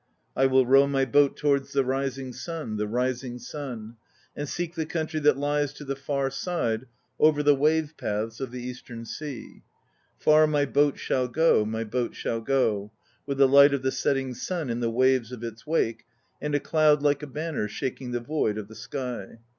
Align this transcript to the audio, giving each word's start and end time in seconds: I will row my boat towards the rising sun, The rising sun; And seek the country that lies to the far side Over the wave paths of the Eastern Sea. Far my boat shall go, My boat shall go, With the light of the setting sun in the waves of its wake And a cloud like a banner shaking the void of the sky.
I 0.35 0.47
will 0.47 0.65
row 0.65 0.87
my 0.87 1.05
boat 1.05 1.37
towards 1.37 1.73
the 1.73 1.85
rising 1.85 2.33
sun, 2.33 2.77
The 2.77 2.87
rising 2.87 3.37
sun; 3.37 3.97
And 4.35 4.49
seek 4.49 4.73
the 4.73 4.87
country 4.87 5.19
that 5.19 5.37
lies 5.37 5.73
to 5.73 5.85
the 5.85 5.95
far 5.95 6.31
side 6.31 6.87
Over 7.19 7.43
the 7.43 7.53
wave 7.53 7.93
paths 7.97 8.39
of 8.39 8.49
the 8.49 8.63
Eastern 8.63 9.05
Sea. 9.05 9.61
Far 10.17 10.47
my 10.47 10.65
boat 10.65 10.97
shall 10.97 11.27
go, 11.27 11.63
My 11.65 11.83
boat 11.83 12.15
shall 12.15 12.41
go, 12.41 12.91
With 13.27 13.37
the 13.37 13.47
light 13.47 13.75
of 13.75 13.83
the 13.83 13.91
setting 13.91 14.33
sun 14.33 14.71
in 14.71 14.79
the 14.79 14.89
waves 14.89 15.31
of 15.31 15.43
its 15.43 15.67
wake 15.67 16.03
And 16.41 16.55
a 16.55 16.59
cloud 16.59 17.03
like 17.03 17.21
a 17.21 17.27
banner 17.27 17.67
shaking 17.67 18.09
the 18.09 18.21
void 18.21 18.57
of 18.57 18.69
the 18.69 18.73
sky. 18.75 19.37